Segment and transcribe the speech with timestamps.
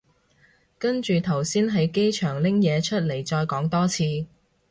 [0.79, 4.25] 跟住頭先喺機場拎嘢出嚟再講多次